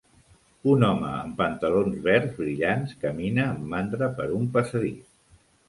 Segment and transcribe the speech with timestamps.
[0.69, 5.09] Un home amb pantalons verds brillants camina amb mandra per un passadís.